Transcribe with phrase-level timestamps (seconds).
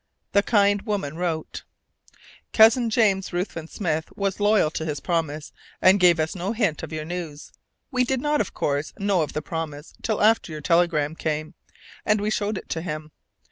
[0.31, 1.61] The kind woman wrote:
[2.53, 6.91] Cousin James Ruthven Smith was loyal to his promise, and gave us no hint of
[6.91, 7.51] your news.
[7.91, 11.53] We did not, of course, know of the promise till after your telegram came,
[12.03, 13.11] and we showed it to him.